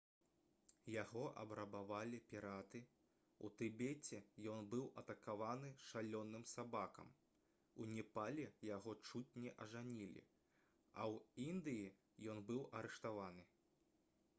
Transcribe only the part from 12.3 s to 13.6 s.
ён быў арыштаваны